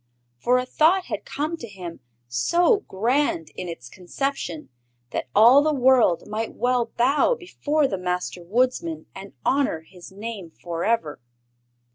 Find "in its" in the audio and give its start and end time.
3.53-3.87